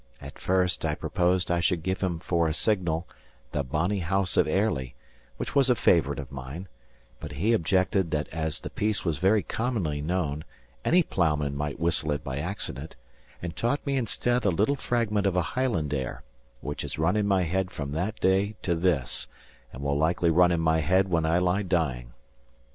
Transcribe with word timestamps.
At 0.19 0.39
first 0.39 0.83
I 0.83 0.95
proposed 0.95 1.51
I 1.51 1.59
should 1.59 1.83
give 1.83 2.01
him 2.01 2.17
for 2.17 2.47
a 2.47 2.55
signal 2.55 3.07
the 3.51 3.63
"Bonnie 3.63 3.99
House 3.99 4.35
of 4.35 4.47
Airlie," 4.47 4.95
which 5.37 5.53
was 5.53 5.69
a 5.69 5.75
favourite 5.75 6.17
of 6.17 6.31
mine; 6.31 6.67
but 7.19 7.33
he 7.33 7.53
objected 7.53 8.09
that 8.09 8.27
as 8.29 8.61
the 8.61 8.71
piece 8.71 9.05
was 9.05 9.19
very 9.19 9.43
commonly 9.43 10.01
known, 10.01 10.43
any 10.83 11.03
ploughman 11.03 11.55
might 11.55 11.79
whistle 11.79 12.11
it 12.13 12.23
by 12.23 12.37
accident; 12.39 12.95
and 13.43 13.55
taught 13.55 13.85
me 13.85 13.95
instead 13.95 14.43
a 14.43 14.49
little 14.49 14.75
fragment 14.75 15.27
of 15.27 15.35
a 15.35 15.43
Highland 15.53 15.93
air, 15.93 16.23
which 16.61 16.81
has 16.81 16.97
run 16.97 17.15
in 17.15 17.27
my 17.27 17.43
head 17.43 17.69
from 17.69 17.91
that 17.91 18.19
day 18.19 18.55
to 18.63 18.73
this, 18.73 19.27
and 19.71 19.83
will 19.83 19.95
likely 19.99 20.31
run 20.31 20.51
in 20.51 20.61
my 20.61 20.79
head 20.79 21.09
when 21.09 21.27
I 21.27 21.37
lie 21.37 21.61
dying. 21.61 22.13